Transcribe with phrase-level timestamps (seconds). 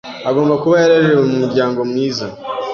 [0.29, 2.25] Agomba kuba yararerewe mu muryango mwiza.